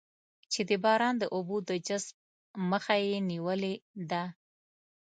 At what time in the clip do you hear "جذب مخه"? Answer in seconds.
1.87-2.95